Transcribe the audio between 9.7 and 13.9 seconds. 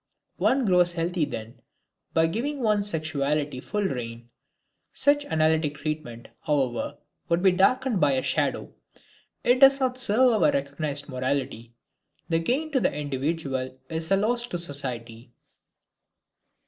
not serve our recognized morality. The gain to the individual